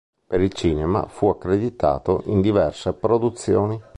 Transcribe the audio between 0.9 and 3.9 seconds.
fu accreditato in diverse produzioni.